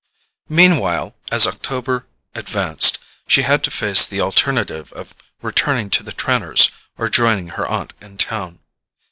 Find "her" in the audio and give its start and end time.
7.49-7.67